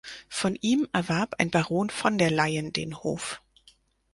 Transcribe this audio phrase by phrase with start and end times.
[0.29, 3.39] Von ihm erwarb ein Baron von der Leyen den Hof.